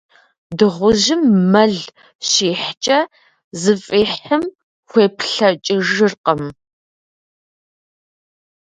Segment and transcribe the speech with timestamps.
[0.57, 1.73] Дыгъужьым мэл
[2.29, 2.99] щихькӏэ,
[3.61, 4.43] зыфӏихьым
[4.89, 6.41] хуеплӏэкӏыжыркъым.